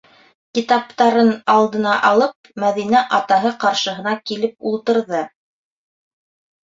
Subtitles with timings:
[0.57, 5.25] -Китаптарын алдына алып, Мәҙинә атаһы ҡаршыһына килеп ултырҙы.